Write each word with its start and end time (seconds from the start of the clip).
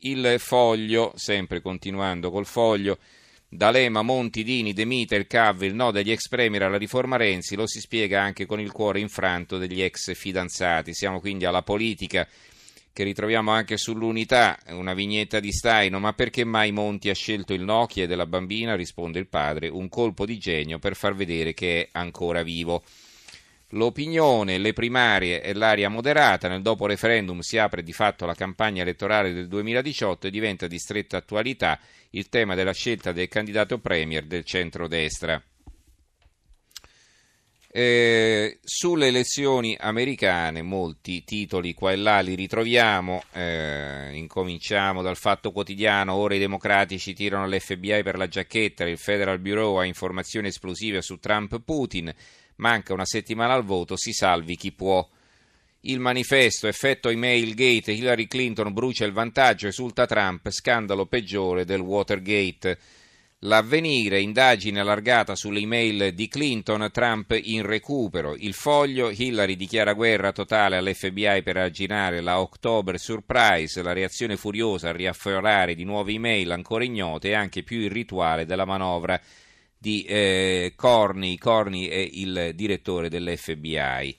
Il 0.00 0.36
foglio, 0.38 1.12
sempre 1.16 1.60
continuando 1.60 2.30
col 2.30 2.46
foglio, 2.46 2.98
D'Alema, 3.52 4.02
Monti, 4.02 4.44
Dini, 4.44 4.72
De 4.72 4.84
Mita, 4.84 5.16
il 5.16 5.26
CAV, 5.26 5.62
il 5.64 5.74
no 5.74 5.90
degli 5.90 6.10
ex 6.10 6.28
premier 6.28 6.62
alla 6.62 6.78
riforma 6.78 7.16
Renzi 7.16 7.56
lo 7.56 7.66
si 7.66 7.80
spiega 7.80 8.22
anche 8.22 8.46
con 8.46 8.60
il 8.60 8.70
cuore 8.70 9.00
infranto 9.00 9.58
degli 9.58 9.82
ex 9.82 10.14
fidanzati. 10.14 10.94
Siamo 10.94 11.20
quindi 11.20 11.44
alla 11.44 11.62
politica 11.62 12.26
che 12.92 13.02
ritroviamo 13.04 13.50
anche 13.50 13.76
sull'unità, 13.76 14.56
una 14.68 14.94
vignetta 14.94 15.38
di 15.38 15.52
Staino, 15.52 15.98
ma 15.98 16.12
perché 16.12 16.44
mai 16.44 16.72
Monti 16.72 17.10
ha 17.10 17.14
scelto 17.14 17.52
il 17.52 17.62
Nokia 17.62 18.06
della 18.06 18.26
bambina? 18.26 18.76
Risponde 18.76 19.18
il 19.18 19.26
padre, 19.26 19.68
un 19.68 19.88
colpo 19.88 20.24
di 20.24 20.38
genio 20.38 20.78
per 20.78 20.96
far 20.96 21.14
vedere 21.14 21.52
che 21.52 21.82
è 21.82 21.88
ancora 21.92 22.42
vivo. 22.42 22.84
L'opinione, 23.70 24.58
le 24.58 24.72
primarie 24.72 25.42
e 25.42 25.54
l'aria 25.54 25.88
moderata, 25.88 26.48
nel 26.48 26.62
dopo 26.62 26.86
referendum 26.86 27.38
si 27.40 27.56
apre 27.56 27.84
di 27.84 27.92
fatto 27.92 28.26
la 28.26 28.34
campagna 28.34 28.82
elettorale 28.82 29.32
del 29.32 29.46
2018 29.46 30.26
e 30.26 30.30
diventa 30.30 30.66
di 30.66 30.78
stretta 30.78 31.18
attualità 31.18 31.78
il 32.10 32.28
tema 32.28 32.56
della 32.56 32.72
scelta 32.72 33.12
del 33.12 33.28
candidato 33.28 33.78
premier 33.78 34.24
del 34.24 34.44
centrodestra. 34.44 35.40
Eh, 37.72 38.58
sulle 38.64 39.06
elezioni 39.06 39.76
americane 39.78 40.60
molti 40.60 41.22
titoli 41.22 41.72
qua 41.72 41.92
e 41.92 41.96
là 41.96 42.18
li 42.18 42.34
ritroviamo, 42.34 43.22
eh, 43.32 44.10
incominciamo 44.14 45.02
dal 45.02 45.16
fatto 45.16 45.52
quotidiano, 45.52 46.14
ora 46.14 46.34
i 46.34 46.40
democratici 46.40 47.14
tirano 47.14 47.46
l'FBI 47.46 48.02
per 48.02 48.18
la 48.18 48.26
giacchetta, 48.26 48.88
il 48.88 48.98
Federal 48.98 49.38
Bureau 49.38 49.76
ha 49.76 49.84
informazioni 49.84 50.48
esplosive 50.48 51.00
su 51.00 51.20
Trump-Putin, 51.20 52.12
manca 52.60 52.92
una 52.92 53.04
settimana 53.04 53.54
al 53.54 53.64
voto, 53.64 53.96
si 53.96 54.12
salvi 54.12 54.54
chi 54.54 54.70
può. 54.70 55.06
Il 55.84 55.98
manifesto, 55.98 56.68
effetto 56.68 57.08
email 57.08 57.54
gate, 57.54 57.92
Hillary 57.92 58.26
Clinton 58.26 58.72
brucia 58.72 59.06
il 59.06 59.12
vantaggio, 59.12 59.66
esulta 59.66 60.06
Trump, 60.06 60.50
scandalo 60.50 61.06
peggiore 61.06 61.64
del 61.64 61.80
Watergate. 61.80 62.78
L'avvenire, 63.44 64.20
indagine 64.20 64.80
allargata 64.80 65.34
sulle 65.34 65.60
email 65.60 66.12
di 66.12 66.28
Clinton, 66.28 66.90
Trump 66.92 67.34
in 67.42 67.62
recupero. 67.62 68.36
Il 68.36 68.52
foglio, 68.52 69.08
Hillary 69.08 69.56
dichiara 69.56 69.94
guerra 69.94 70.32
totale 70.32 70.76
all'FBI 70.76 71.42
per 71.42 71.56
arginare 71.56 72.20
la 72.20 72.42
October 72.42 72.98
Surprise, 72.98 73.80
la 73.80 73.94
reazione 73.94 74.36
furiosa 74.36 74.90
a 74.90 74.92
riaffiorare 74.92 75.74
di 75.74 75.84
nuove 75.84 76.12
email 76.12 76.50
ancora 76.50 76.84
ignote 76.84 77.28
e 77.28 77.34
anche 77.34 77.62
più 77.62 77.78
il 77.78 77.90
rituale 77.90 78.44
della 78.44 78.66
manovra 78.66 79.18
di 79.80 80.02
eh, 80.02 80.74
Corny. 80.76 81.38
Corny 81.38 81.86
è 81.86 81.96
il 81.96 82.52
direttore 82.54 83.08
dell'FBI. 83.08 84.18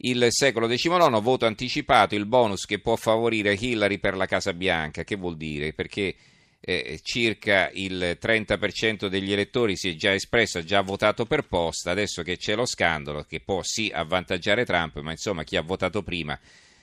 Il 0.00 0.26
secolo 0.28 0.68
XIX, 0.68 1.20
voto 1.20 1.46
anticipato, 1.46 2.14
il 2.14 2.26
bonus 2.26 2.66
che 2.66 2.78
può 2.78 2.94
favorire 2.94 3.56
Hillary 3.58 3.98
per 3.98 4.14
la 4.14 4.26
Casa 4.26 4.52
Bianca. 4.52 5.04
Che 5.04 5.16
vuol 5.16 5.38
dire? 5.38 5.72
Perché 5.72 6.14
eh, 6.60 7.00
circa 7.02 7.70
il 7.72 8.18
30% 8.20 9.06
degli 9.06 9.32
elettori 9.32 9.74
si 9.74 9.88
è 9.88 9.94
già 9.94 10.12
espresso, 10.12 10.58
ha 10.58 10.64
già 10.64 10.82
votato 10.82 11.24
per 11.24 11.46
posta, 11.46 11.90
adesso 11.90 12.22
che 12.22 12.36
c'è 12.36 12.54
lo 12.54 12.66
scandalo 12.66 13.22
che 13.22 13.40
può 13.40 13.62
sì 13.62 13.90
avvantaggiare 13.92 14.66
Trump, 14.66 14.98
ma 15.00 15.12
insomma 15.12 15.44
chi 15.44 15.56
ha 15.56 15.62
votato 15.62 16.02
prima, 16.02 16.38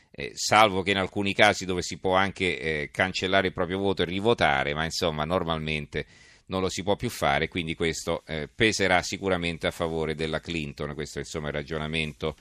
eh, 0.10 0.32
salvo 0.34 0.82
che 0.82 0.92
in 0.92 0.98
alcuni 0.98 1.36
casi 1.36 1.66
dove 1.66 1.84
si 1.84 1.98
può 1.98 2.16
anche 2.16 2.60
eh, 2.60 2.90
cancellare 2.92 3.48
il 3.48 3.54
proprio 3.54 3.78
voto 3.78 4.02
e 4.02 4.06
rivotare, 4.06 4.74
ma 4.74 4.86
insomma 4.86 5.24
normalmente 5.24 6.06
non 6.48 6.62
lo 6.62 6.70
si 6.70 6.84
può 6.84 6.96
più 6.96 7.10
fare, 7.10 7.48
quindi 7.48 7.76
questo 7.76 8.24
eh, 8.26 8.48
peserà 8.54 9.02
sicuramente 9.02 9.68
a 9.68 9.72
favore 9.72 10.16
della 10.16 10.40
Clinton, 10.40 10.94
questo 10.94 11.20
insomma 11.20 11.48
è 11.48 11.50
il 11.50 11.56
ragionamento 11.56 12.36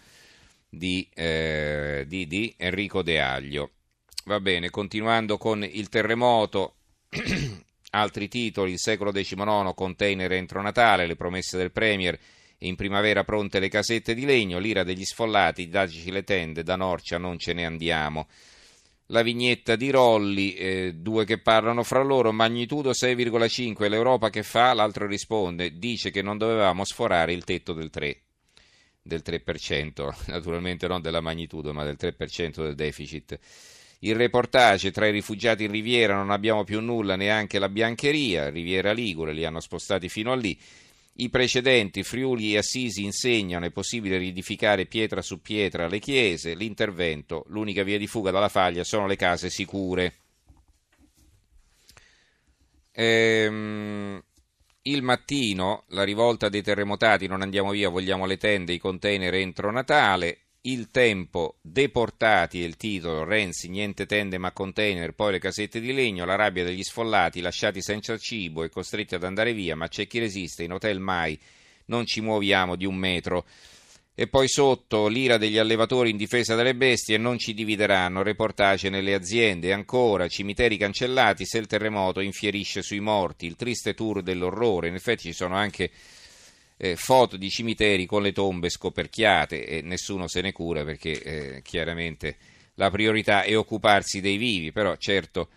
di, 0.69 1.09
eh, 1.15 2.05
di, 2.07 2.27
di 2.27 2.55
Enrico 2.57 3.03
De 3.03 3.21
Aglio. 3.21 3.71
Va 4.25 4.41
bene, 4.41 4.71
continuando 4.71 5.37
con 5.37 5.63
il 5.65 5.89
terremoto, 5.89 6.77
altri 7.91 8.29
titoli, 8.29 8.73
il 8.73 8.79
secolo 8.79 9.13
XIX, 9.13 9.73
container 9.75 10.33
entro 10.33 10.63
Natale, 10.63 11.07
le 11.07 11.17
promesse 11.17 11.57
del 11.57 11.73
Premier, 11.73 12.19
in 12.59 12.77
primavera 12.77 13.25
pronte 13.25 13.59
le 13.59 13.69
casette 13.69 14.15
di 14.15 14.25
legno, 14.25 14.59
l'ira 14.59 14.85
degli 14.85 15.05
sfollati, 15.05 15.69
dateci 15.69 16.11
le 16.11 16.25
tende, 16.25 16.63
da 16.63 16.77
Norcia 16.77 17.19
non 17.19 17.39
ce 17.39 17.53
ne 17.53 17.67
andiamo 17.67 18.27
la 19.09 19.23
vignetta 19.23 19.77
di 19.77 19.91
Rolli, 19.91 20.55
eh, 20.55 20.95
due 20.95 21.25
che 21.25 21.39
parlano 21.39 21.83
fra 21.83 22.03
loro, 22.03 22.33
magnitudo 22.33 22.93
6,5, 22.93 23.89
l'Europa 23.89 24.31
che 24.31 24.43
fa? 24.43 24.73
L'altro 24.73 25.07
risponde, 25.07 25.79
dice 25.79 26.11
che 26.11 26.23
non 26.23 26.39
dovevamo 26.39 26.85
sforare 26.85 27.33
il 27.33 27.45
tetto 27.45 27.75
del 27.75 27.91
3, 27.91 28.21
del 29.03 29.23
3%, 29.25 30.15
naturalmente 30.33 30.87
non 30.89 31.03
della 31.03 31.21
magnitudo, 31.21 31.73
ma 31.75 31.85
del 31.85 31.97
3% 32.01 32.63
del 32.63 32.75
deficit. 32.75 33.39
Il 34.01 34.17
reportage 34.17 34.91
tra 34.91 35.07
i 35.07 35.13
rifugiati 35.13 35.65
in 35.65 35.71
Riviera 35.71 36.15
non 36.15 36.31
abbiamo 36.31 36.65
più 36.65 36.81
nulla, 36.81 37.17
neanche 37.17 37.59
la 37.59 37.69
biancheria, 37.69 38.51
Riviera 38.51 38.93
Ligure 38.93 39.33
li 39.33 39.45
hanno 39.45 39.61
spostati 39.61 40.09
fino 40.09 40.33
a 40.33 40.37
lì. 40.37 40.59
I 41.17 41.29
precedenti, 41.31 42.03
Friuli 42.03 42.55
e 42.55 42.59
Assisi, 42.59 43.05
insegnano 43.05 43.67
è 43.67 43.71
possibile 43.71 44.19
riedificare 44.19 44.87
pietra 44.87 45.23
su 45.23 45.41
pietra 45.41 45.87
le 45.87 46.01
chiese, 46.01 46.55
l'intervento, 46.55 47.45
l'unica 47.49 47.85
via 47.85 47.99
di 47.99 48.09
fuga 48.09 48.33
dalla 48.33 48.49
faglia 48.49 48.83
sono 48.83 49.07
le 49.07 49.15
case 49.15 49.49
sicure. 49.49 50.15
Ehm, 52.91 54.21
il 54.83 55.03
mattino, 55.03 55.85
la 55.89 56.03
rivolta 56.03 56.49
dei 56.49 56.63
terremotati, 56.63 57.29
non 57.29 57.43
andiamo 57.43 57.71
via, 57.71 57.89
vogliamo 57.89 58.27
le 58.27 58.37
tende, 58.37 58.73
i 58.73 58.79
container 58.79 59.35
entro 59.35 59.71
Natale, 59.71 60.44
il 60.67 60.91
tempo, 60.91 61.57
deportati 61.61 62.63
è 62.63 62.65
il 62.65 62.77
titolo, 62.77 63.25
Renzi, 63.25 63.69
niente 63.69 64.07
tende 64.07 64.39
ma 64.39 64.53
container, 64.53 65.13
poi 65.13 65.33
le 65.33 65.39
casette 65.39 65.79
di 65.79 65.93
legno, 65.93 66.25
la 66.25 66.37
rabbia 66.37 66.65
degli 66.65 66.83
sfollati, 66.83 67.41
lasciati 67.41 67.83
senza 67.83 68.17
cibo 68.17 68.65
e 68.65 68.71
costretti 68.71 69.15
ad 69.15 69.25
andare 69.25 69.53
via, 69.53 69.77
ma 69.77 69.89
c'è 69.89 70.07
chi 70.07 70.21
resiste, 70.21 70.63
in 70.63 70.73
hotel 70.73 71.01
mai, 71.01 71.39
non 71.87 72.07
ci 72.07 72.23
muoviamo 72.23 72.77
di 72.77 72.87
un 72.87 72.95
metro. 72.95 73.45
E 74.15 74.27
poi 74.29 74.49
sotto 74.49 75.09
l'ira 75.09 75.37
degli 75.37 75.59
allevatori 75.59 76.11
in 76.11 76.17
difesa 76.17 76.55
delle 76.55 76.77
bestie 76.77 77.19
non 77.19 77.37
ci 77.37 77.53
divideranno, 77.53 78.23
reportage 78.23 78.89
nelle 78.89 79.13
aziende, 79.13 79.73
ancora 79.73 80.29
cimiteri 80.29 80.79
cancellati 80.79 81.45
se 81.45 81.59
il 81.59 81.67
terremoto 81.67 82.21
infierisce 82.21 82.81
sui 82.81 83.01
morti, 83.01 83.45
il 83.45 83.57
triste 83.57 83.93
tour 83.93 84.23
dell'orrore, 84.23 84.89
in 84.89 84.95
effetti 84.95 85.25
ci 85.25 85.33
sono 85.35 85.57
anche 85.57 85.91
eh, 86.85 86.97
foto 86.97 87.39
di 87.39 87.49
cimiteri 87.49 88.05
con 88.05 88.21
le 88.21 88.33
tombe 88.33 88.69
scoperchiate 88.69 89.67
e 89.67 89.81
nessuno 89.81 90.29
se 90.29 90.43
ne 90.43 90.53
cura 90.53 90.85
perché 90.85 91.23
eh, 91.23 91.63
chiaramente 91.63 92.37
la 92.75 92.91
priorità 92.91 93.43
è 93.43 93.57
occuparsi 93.57 94.21
dei 94.21 94.37
vivi, 94.37 94.71
però 94.71 94.95
certo 94.97 95.49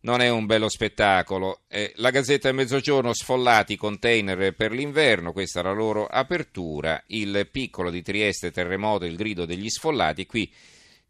non 0.00 0.20
è 0.20 0.28
un 0.28 0.46
bello 0.46 0.68
spettacolo. 0.68 1.60
Eh, 1.68 1.92
la 1.96 2.10
Gazzetta 2.10 2.48
del 2.48 2.56
Mezzogiorno 2.56 3.14
sfollati 3.14 3.76
container 3.76 4.54
per 4.54 4.72
l'inverno, 4.72 5.32
questa 5.32 5.60
è 5.60 5.62
la 5.62 5.72
loro 5.72 6.06
apertura, 6.06 7.00
il 7.08 7.48
piccolo 7.52 7.88
di 7.88 8.02
Trieste 8.02 8.50
terremoto, 8.50 9.04
il 9.04 9.14
grido 9.14 9.44
degli 9.44 9.68
sfollati, 9.68 10.26
qui 10.26 10.52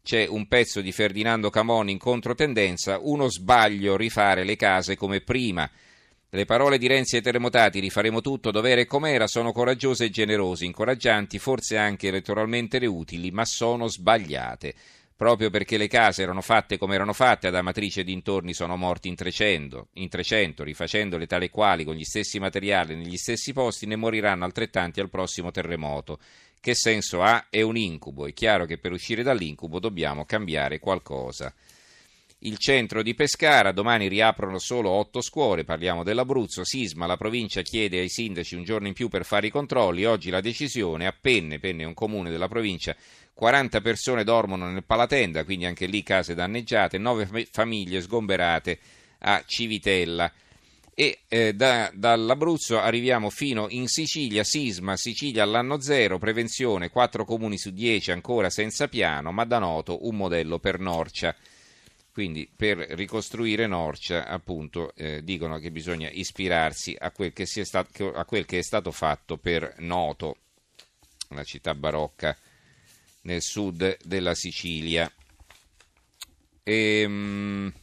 c'è 0.03 0.27
un 0.27 0.47
pezzo 0.47 0.81
di 0.81 0.91
Ferdinando 0.91 1.49
Camoni 1.49 1.93
in 1.93 1.97
controtendenza, 1.97 2.99
uno 3.01 3.27
sbaglio 3.27 3.97
rifare 3.97 4.43
le 4.43 4.55
case 4.55 4.95
come 4.95 5.21
prima. 5.21 5.67
Le 6.35 6.45
parole 6.45 6.79
di 6.79 6.87
Renzi 6.87 7.17
ai 7.17 7.21
terremotati, 7.21 7.79
rifaremo 7.79 8.19
tutto 8.19 8.49
dovere 8.49 8.87
com'era, 8.87 9.27
sono 9.27 9.51
coraggiose 9.51 10.05
e 10.05 10.09
generose, 10.09 10.65
incoraggianti, 10.65 11.37
forse 11.37 11.77
anche 11.77 12.07
elettoralmente 12.07 12.83
utili, 12.87 13.29
ma 13.29 13.45
sono 13.45 13.87
sbagliate. 13.87 14.73
Proprio 15.15 15.51
perché 15.51 15.77
le 15.77 15.87
case 15.87 16.23
erano 16.23 16.41
fatte 16.41 16.79
come 16.79 16.95
erano 16.95 17.13
fatte, 17.13 17.45
ad 17.45 17.53
Amatrice 17.53 17.99
e 17.99 18.03
dintorni 18.03 18.55
sono 18.55 18.75
morti 18.75 19.09
in 19.09 19.15
300, 19.15 19.89
in 19.93 20.09
300, 20.09 20.63
rifacendole 20.63 21.27
tale 21.27 21.51
quali 21.51 21.83
con 21.83 21.93
gli 21.93 22.03
stessi 22.03 22.39
materiali 22.39 22.95
negli 22.95 23.17
stessi 23.17 23.53
posti, 23.53 23.85
ne 23.85 23.95
moriranno 23.95 24.43
altrettanti 24.43 24.99
al 24.99 25.11
prossimo 25.11 25.51
terremoto. 25.51 26.17
Che 26.59 26.73
senso 26.73 27.21
ha? 27.21 27.45
È 27.47 27.61
un 27.61 27.77
incubo. 27.77 28.25
È 28.25 28.33
chiaro 28.33 28.65
che 28.65 28.79
per 28.79 28.91
uscire 28.91 29.21
dall'incubo 29.21 29.77
dobbiamo 29.77 30.25
cambiare 30.25 30.79
qualcosa 30.79 31.53
il 32.45 32.57
centro 32.57 33.03
di 33.03 33.13
Pescara, 33.13 33.71
domani 33.71 34.07
riaprono 34.07 34.59
solo 34.59 34.89
otto 34.89 35.21
scuole, 35.21 35.63
parliamo 35.63 36.03
dell'Abruzzo, 36.03 36.65
sisma, 36.65 37.05
la 37.05 37.15
provincia 37.15 37.61
chiede 37.61 37.99
ai 37.99 38.09
sindaci 38.09 38.55
un 38.55 38.63
giorno 38.63 38.87
in 38.87 38.93
più 38.93 39.07
per 39.07 39.23
fare 39.23 39.47
i 39.47 39.49
controlli, 39.49 40.03
oggi 40.03 40.29
la 40.29 40.41
decisione 40.41 41.07
a 41.07 41.15
Penne, 41.19 41.59
Penne 41.59 41.83
è 41.83 41.85
un 41.85 41.93
comune 41.93 42.29
della 42.29 42.49
provincia, 42.49 42.95
40 43.33 43.79
persone 43.81 44.23
dormono 44.25 44.69
nel 44.69 44.83
palatenda, 44.83 45.45
quindi 45.45 45.65
anche 45.65 45.85
lì 45.85 46.03
case 46.03 46.35
danneggiate, 46.35 46.97
9 46.97 47.47
famiglie 47.51 48.01
sgomberate 48.01 48.79
a 49.19 49.41
Civitella. 49.45 50.31
E 50.95 51.21
eh, 51.27 51.53
da, 51.53 51.89
dall'Abruzzo 51.91 52.77
arriviamo 52.77 53.31
fino 53.31 53.67
in 53.69 53.87
Sicilia, 53.87 54.43
sisma, 54.43 54.95
Sicilia 54.95 55.41
all'anno 55.41 55.79
zero, 55.81 56.19
prevenzione, 56.19 56.89
4 56.89 57.25
comuni 57.25 57.57
su 57.57 57.71
10 57.71 58.11
ancora 58.11 58.51
senza 58.51 58.87
piano, 58.87 59.31
ma 59.31 59.43
da 59.45 59.57
noto 59.57 60.05
un 60.05 60.17
modello 60.17 60.59
per 60.59 60.79
Norcia. 60.79 61.35
Quindi 62.13 62.47
per 62.55 62.77
ricostruire 62.77 63.65
Norcia, 63.65 64.27
appunto, 64.27 64.93
eh, 64.95 65.23
dicono 65.23 65.57
che 65.57 65.71
bisogna 65.71 66.11
ispirarsi 66.11 66.95
a 66.95 67.09
quel 67.09 67.33
che, 67.33 67.47
stato, 67.47 68.13
a 68.13 68.23
quel 68.23 68.45
che, 68.45 68.59
è 68.59 68.61
stato 68.61 68.91
fatto 68.91 69.37
per 69.37 69.73
Noto, 69.79 70.37
una 71.29 71.43
città 71.43 71.73
barocca 71.73 72.37
nel 73.21 73.41
sud 73.41 73.97
della 74.03 74.35
Sicilia. 74.35 75.11
Ehm, 76.61 77.73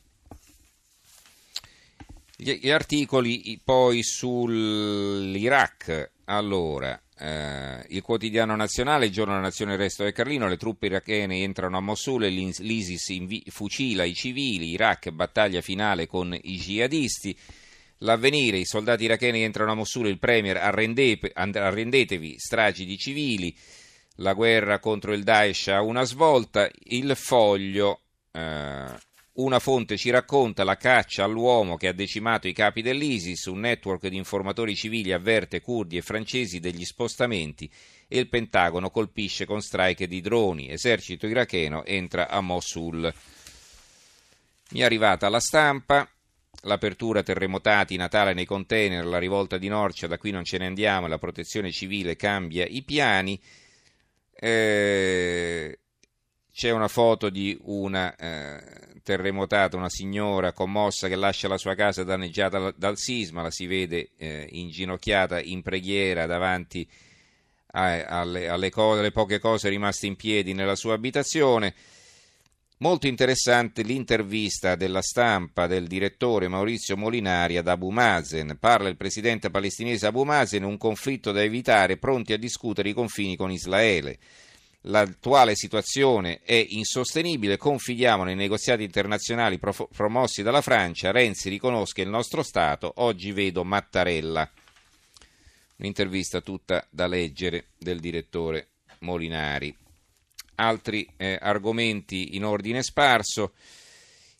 Gli 2.36 2.70
articoli 2.70 3.60
poi 3.64 4.04
sull'Iraq. 4.04 6.10
Allora, 6.26 7.02
eh, 7.20 7.84
il 7.88 8.00
quotidiano 8.00 8.56
nazionale, 8.56 9.06
il 9.06 9.12
giorno 9.12 9.32
della 9.32 9.44
nazione, 9.44 9.72
il 9.72 9.78
resto 9.78 10.04
del 10.04 10.12
Carlino, 10.12 10.48
le 10.48 10.56
truppe 10.56 10.86
irachene 10.86 11.42
entrano 11.42 11.76
a 11.76 11.80
Mosul 11.80 12.22
l'ISIS 12.22 13.08
invi- 13.10 13.44
fucila 13.48 14.04
i 14.04 14.14
civili, 14.14 14.70
Iraq 14.70 15.10
battaglia 15.10 15.60
finale 15.60 16.06
con 16.06 16.32
i 16.34 16.56
jihadisti. 16.56 17.36
L'avvenire, 17.98 18.56
i 18.56 18.64
soldati 18.64 19.04
iracheni 19.04 19.42
entrano 19.42 19.72
a 19.72 19.74
Mosul, 19.74 20.06
il 20.06 20.18
premier 20.18 20.56
arrendete, 20.56 21.30
arrendetevi, 21.34 22.38
stragi 22.38 22.86
di 22.86 22.96
civili, 22.96 23.54
la 24.16 24.32
guerra 24.32 24.78
contro 24.78 25.12
il 25.12 25.22
Daesh 25.22 25.68
ha 25.68 25.82
una 25.82 26.04
svolta, 26.04 26.70
il 26.84 27.14
foglio... 27.16 28.00
Eh, 28.32 29.08
una 29.32 29.60
fonte 29.60 29.96
ci 29.96 30.10
racconta 30.10 30.64
la 30.64 30.76
caccia 30.76 31.24
all'uomo 31.24 31.76
che 31.76 31.88
ha 31.88 31.92
decimato 31.92 32.48
i 32.48 32.52
capi 32.52 32.82
dell'ISIS, 32.82 33.46
un 33.46 33.60
network 33.60 34.08
di 34.08 34.16
informatori 34.16 34.74
civili 34.74 35.12
avverte 35.12 35.60
curdi 35.60 35.96
e 35.96 36.02
francesi 36.02 36.58
degli 36.58 36.84
spostamenti 36.84 37.70
e 38.08 38.18
il 38.18 38.28
Pentagono 38.28 38.90
colpisce 38.90 39.46
con 39.46 39.60
strike 39.60 40.08
di 40.08 40.20
droni. 40.20 40.68
Esercito 40.68 41.28
iracheno 41.28 41.84
entra 41.84 42.28
a 42.28 42.40
Mosul. 42.40 43.12
Mi 44.70 44.80
è 44.80 44.82
arrivata 44.82 45.28
la 45.28 45.40
stampa, 45.40 46.08
l'apertura 46.62 47.22
terremotati, 47.22 47.96
Natale 47.96 48.34
nei 48.34 48.44
container, 48.44 49.04
la 49.04 49.18
rivolta 49.18 49.58
di 49.58 49.68
Norcia, 49.68 50.08
da 50.08 50.18
qui 50.18 50.32
non 50.32 50.44
ce 50.44 50.58
ne 50.58 50.66
andiamo, 50.66 51.06
la 51.06 51.18
protezione 51.18 51.70
civile 51.70 52.16
cambia 52.16 52.66
i 52.66 52.82
piani. 52.82 53.40
Eh, 54.32 55.78
c'è 56.52 56.70
una 56.70 56.88
foto 56.88 57.30
di 57.30 57.56
una 57.62 58.14
eh, 58.16 58.89
terremotata, 59.02 59.76
una 59.76 59.88
signora 59.88 60.52
commossa 60.52 61.08
che 61.08 61.16
lascia 61.16 61.48
la 61.48 61.58
sua 61.58 61.74
casa 61.74 62.04
danneggiata 62.04 62.72
dal 62.76 62.96
sisma, 62.96 63.42
la 63.42 63.50
si 63.50 63.66
vede 63.66 64.10
eh, 64.16 64.46
inginocchiata 64.50 65.40
in 65.40 65.62
preghiera 65.62 66.26
davanti 66.26 66.88
a, 67.72 68.04
alle, 68.04 68.48
alle, 68.48 68.70
cose, 68.70 69.00
alle 69.00 69.12
poche 69.12 69.38
cose 69.38 69.68
rimaste 69.68 70.06
in 70.06 70.16
piedi 70.16 70.52
nella 70.52 70.76
sua 70.76 70.94
abitazione. 70.94 71.74
Molto 72.78 73.06
interessante 73.06 73.82
l'intervista 73.82 74.74
della 74.74 75.02
stampa 75.02 75.66
del 75.66 75.86
direttore 75.86 76.48
Maurizio 76.48 76.96
Molinari 76.96 77.58
ad 77.58 77.68
Abu 77.68 77.90
Mazen. 77.90 78.56
Parla 78.58 78.88
il 78.88 78.96
presidente 78.96 79.50
palestinese 79.50 80.06
Abu 80.06 80.22
Mazen, 80.22 80.64
un 80.64 80.78
conflitto 80.78 81.30
da 81.30 81.42
evitare, 81.42 81.98
pronti 81.98 82.32
a 82.32 82.38
discutere 82.38 82.88
i 82.88 82.94
confini 82.94 83.36
con 83.36 83.50
Israele. 83.50 84.18
L'attuale 84.84 85.54
situazione 85.56 86.40
è 86.42 86.64
insostenibile, 86.70 87.58
confidiamo 87.58 88.24
nei 88.24 88.34
negoziati 88.34 88.82
internazionali 88.82 89.58
promossi 89.58 90.42
dalla 90.42 90.62
Francia, 90.62 91.10
Renzi 91.10 91.50
riconosca 91.50 92.00
il 92.00 92.08
nostro 92.08 92.42
Stato, 92.42 92.92
oggi 92.96 93.32
vedo 93.32 93.62
Mattarella. 93.62 94.50
Un'intervista 95.76 96.40
tutta 96.40 96.86
da 96.88 97.06
leggere 97.06 97.66
del 97.76 98.00
direttore 98.00 98.68
Molinari. 99.00 99.74
Altri 100.56 101.06
eh, 101.16 101.38
argomenti 101.40 102.36
in 102.36 102.44
ordine 102.44 102.82
sparso 102.82 103.52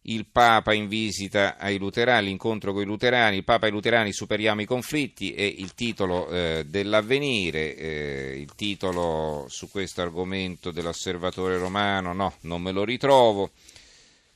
il 0.03 0.27
Papa 0.27 0.73
in 0.73 0.89
visita 0.89 1.59
ai 1.59 1.77
luterani, 1.77 2.27
l'incontro 2.27 2.73
con 2.73 2.83
i 2.83 2.87
luterani, 2.87 3.37
il 3.37 3.45
Papa 3.45 3.67
e 3.67 3.69
i 3.69 3.73
luterani 3.73 4.13
superiamo 4.13 4.63
i 4.63 4.67
conflitti 4.67 5.35
e 5.35 5.45
il 5.47 5.75
titolo 5.75 6.29
eh, 6.31 6.65
dell'avvenire, 6.67 7.77
eh, 7.77 8.39
il 8.39 8.55
titolo 8.55 9.47
su 9.49 9.71
questo 9.71 10.01
argomento 10.01 10.71
dell'osservatore 10.71 11.59
romano, 11.59 12.15
no, 12.15 12.35
non 12.43 12.63
me 12.63 12.73
lo 12.73 12.85
ritrovo. 12.85 13.51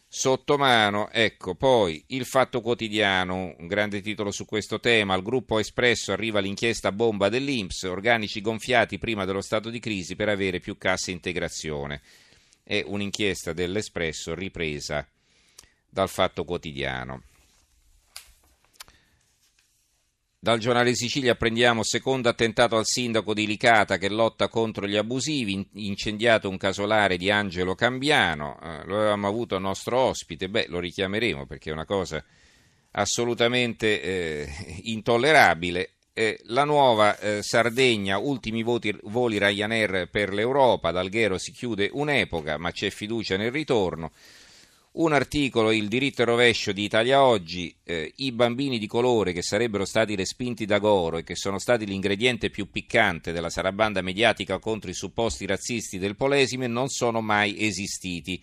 Sotto 0.06 0.56
mano, 0.56 1.10
ecco, 1.10 1.56
poi 1.56 2.04
il 2.08 2.24
Fatto 2.24 2.60
Quotidiano, 2.60 3.56
un 3.58 3.66
grande 3.66 4.00
titolo 4.00 4.30
su 4.30 4.44
questo 4.44 4.78
tema, 4.78 5.14
al 5.14 5.24
gruppo 5.24 5.58
Espresso 5.58 6.12
arriva 6.12 6.38
l'inchiesta 6.38 6.92
bomba 6.92 7.28
dell'Inps, 7.28 7.82
organici 7.82 8.40
gonfiati 8.40 8.98
prima 8.98 9.24
dello 9.24 9.40
stato 9.40 9.70
di 9.70 9.80
crisi 9.80 10.14
per 10.14 10.28
avere 10.28 10.60
più 10.60 10.78
cassa 10.78 11.10
integrazione. 11.10 12.00
È 12.62 12.80
un'inchiesta 12.86 13.52
dell'Espresso 13.52 14.36
ripresa 14.36 15.04
dal 15.94 16.08
Fatto 16.08 16.42
Quotidiano. 16.44 17.22
Dal 20.40 20.58
giornale 20.58 20.94
Sicilia 20.94 21.32
apprendiamo 21.32 21.84
secondo 21.84 22.28
attentato 22.28 22.76
al 22.76 22.84
sindaco 22.84 23.32
di 23.32 23.46
Licata 23.46 23.96
che 23.96 24.10
lotta 24.10 24.48
contro 24.48 24.86
gli 24.86 24.96
abusivi, 24.96 25.66
incendiato 25.74 26.50
un 26.50 26.58
casolare 26.58 27.16
di 27.16 27.30
Angelo 27.30 27.76
Cambiano, 27.76 28.58
eh, 28.60 28.84
lo 28.84 28.96
avevamo 28.96 29.28
avuto 29.28 29.58
nostro 29.58 30.00
ospite, 30.00 30.50
beh 30.50 30.66
lo 30.68 30.80
richiameremo 30.80 31.46
perché 31.46 31.70
è 31.70 31.72
una 31.72 31.86
cosa 31.86 32.22
assolutamente 32.90 34.02
eh, 34.02 34.80
intollerabile. 34.82 35.90
Eh, 36.12 36.40
la 36.46 36.64
nuova 36.64 37.18
eh, 37.18 37.42
Sardegna, 37.42 38.18
ultimi 38.18 38.62
voti, 38.62 38.94
voli 39.04 39.38
Ryanair 39.38 40.08
per 40.10 40.34
l'Europa, 40.34 40.88
ad 40.88 40.96
Alghero 40.96 41.38
si 41.38 41.52
chiude 41.52 41.88
un'epoca 41.92 42.58
ma 42.58 42.72
c'è 42.72 42.90
fiducia 42.90 43.36
nel 43.36 43.52
ritorno. 43.52 44.10
Un 44.96 45.12
articolo, 45.12 45.72
il 45.72 45.88
diritto 45.88 46.22
e 46.22 46.24
rovescio 46.24 46.70
di 46.70 46.84
Italia 46.84 47.24
Oggi, 47.24 47.74
eh, 47.82 48.12
i 48.18 48.30
bambini 48.30 48.78
di 48.78 48.86
colore 48.86 49.32
che 49.32 49.42
sarebbero 49.42 49.84
stati 49.84 50.14
respinti 50.14 50.66
da 50.66 50.78
Goro 50.78 51.18
e 51.18 51.24
che 51.24 51.34
sono 51.34 51.58
stati 51.58 51.84
l'ingrediente 51.84 52.48
più 52.48 52.70
piccante 52.70 53.32
della 53.32 53.50
sarabanda 53.50 54.02
mediatica 54.02 54.60
contro 54.60 54.90
i 54.90 54.94
supposti 54.94 55.46
razzisti 55.46 55.98
del 55.98 56.14
Polesime 56.14 56.68
non 56.68 56.90
sono 56.90 57.20
mai 57.20 57.60
esistiti. 57.60 58.40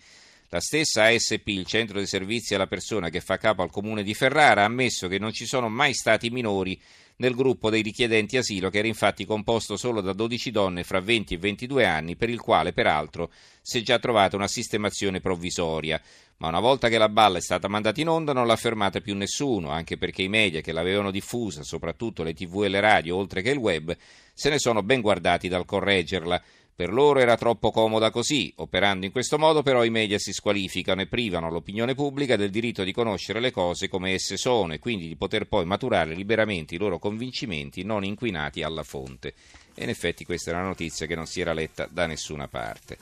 La 0.50 0.60
stessa 0.60 1.04
ASP, 1.04 1.48
il 1.48 1.64
centro 1.64 1.96
dei 1.96 2.06
servizi 2.06 2.54
alla 2.54 2.66
persona 2.66 3.08
che 3.08 3.22
fa 3.22 3.38
capo 3.38 3.62
al 3.62 3.70
comune 3.70 4.02
di 4.02 4.12
Ferrara, 4.12 4.60
ha 4.60 4.66
ammesso 4.66 5.08
che 5.08 5.18
non 5.18 5.32
ci 5.32 5.46
sono 5.46 5.70
mai 5.70 5.94
stati 5.94 6.28
minori 6.28 6.78
nel 7.16 7.34
gruppo 7.34 7.70
dei 7.70 7.82
richiedenti 7.82 8.36
asilo, 8.36 8.70
che 8.70 8.78
era 8.78 8.88
infatti 8.88 9.24
composto 9.24 9.76
solo 9.76 10.00
da 10.00 10.12
12 10.12 10.50
donne 10.50 10.84
fra 10.84 11.00
20 11.00 11.34
e 11.34 11.38
22 11.38 11.84
anni, 11.84 12.16
per 12.16 12.30
il 12.30 12.40
quale 12.40 12.72
peraltro 12.72 13.30
si 13.60 13.78
è 13.78 13.82
già 13.82 13.98
trovata 13.98 14.36
una 14.36 14.48
sistemazione 14.48 15.20
provvisoria. 15.20 16.00
Ma 16.38 16.48
una 16.48 16.60
volta 16.60 16.88
che 16.88 16.98
la 16.98 17.08
balla 17.08 17.38
è 17.38 17.40
stata 17.40 17.68
mandata 17.68 18.00
in 18.00 18.08
onda 18.08 18.32
non 18.32 18.48
l'ha 18.48 18.56
fermata 18.56 19.00
più 19.00 19.14
nessuno, 19.14 19.70
anche 19.70 19.96
perché 19.96 20.22
i 20.22 20.28
media 20.28 20.60
che 20.60 20.72
l'avevano 20.72 21.12
diffusa, 21.12 21.62
soprattutto 21.62 22.24
le 22.24 22.34
tv 22.34 22.64
e 22.64 22.68
le 22.68 22.80
radio, 22.80 23.16
oltre 23.16 23.42
che 23.42 23.50
il 23.50 23.58
web, 23.58 23.96
se 24.34 24.50
ne 24.50 24.58
sono 24.58 24.82
ben 24.82 25.00
guardati 25.00 25.46
dal 25.46 25.64
correggerla. 25.64 26.42
Per 26.74 26.92
loro 26.92 27.20
era 27.20 27.36
troppo 27.36 27.70
comoda 27.70 28.10
così. 28.10 28.52
Operando 28.56 29.04
in 29.04 29.12
questo 29.12 29.38
modo 29.38 29.62
però 29.62 29.84
i 29.84 29.90
media 29.90 30.18
si 30.18 30.32
squalificano 30.32 31.02
e 31.02 31.06
privano 31.06 31.50
l'opinione 31.50 31.94
pubblica 31.94 32.36
del 32.36 32.50
diritto 32.50 32.82
di 32.82 32.92
conoscere 32.92 33.40
le 33.40 33.50
cose 33.50 33.88
come 33.88 34.12
esse 34.12 34.36
sono 34.36 34.72
e 34.72 34.78
quindi 34.78 35.06
di 35.06 35.16
poter 35.16 35.46
poi 35.46 35.64
maturare 35.64 36.14
liberamente 36.14 36.74
i 36.74 36.78
loro 36.78 36.98
convincimenti 36.98 37.84
non 37.84 38.04
inquinati 38.04 38.62
alla 38.62 38.82
fonte. 38.82 39.34
E 39.74 39.84
in 39.84 39.90
effetti 39.90 40.24
questa 40.24 40.50
è 40.50 40.54
una 40.54 40.64
notizia 40.64 41.06
che 41.06 41.14
non 41.14 41.26
si 41.26 41.40
era 41.40 41.52
letta 41.52 41.86
da 41.90 42.06
nessuna 42.06 42.48
parte. 42.48 42.96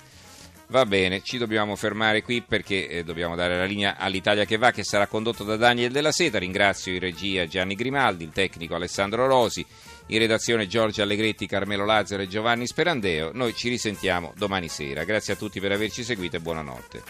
Va 0.71 0.87
bene, 0.87 1.21
ci 1.23 1.37
dobbiamo 1.37 1.75
fermare 1.75 2.23
qui 2.23 2.42
perché 2.42 2.88
eh, 2.88 3.02
dobbiamo 3.02 3.35
dare 3.35 3.56
la 3.56 3.64
linea 3.64 3.97
all'Italia 3.97 4.45
che 4.45 4.56
va, 4.56 4.71
che 4.71 4.85
sarà 4.85 5.09
condotto 5.09 5.42
da 5.42 5.56
Daniel 5.56 5.90
Della 5.90 6.12
Seta. 6.12 6.38
Ringrazio 6.38 6.92
in 6.92 7.00
regia 7.00 7.49
Gianni 7.49 7.75
Grimaldi, 7.75 8.23
il 8.23 8.30
tecnico 8.30 8.76
Alessandro 8.76 9.26
Rosi, 9.26 9.66
in 10.11 10.19
redazione 10.19 10.67
Giorgio 10.67 11.02
Allegretti, 11.02 11.47
Carmelo 11.47 11.85
Lazzaro 11.85 12.23
e 12.23 12.29
Giovanni 12.29 12.67
Sperandeo. 12.67 13.31
Noi 13.33 13.55
ci 13.55 13.69
risentiamo 13.69 14.33
domani 14.37 14.69
sera. 14.69 15.05
Grazie 15.05 15.35
a 15.35 15.37
tutti 15.37 15.61
per 15.61 15.73
averci 15.73 16.02
seguito 16.02 16.37
e 16.37 16.40
buonanotte. 16.40 17.02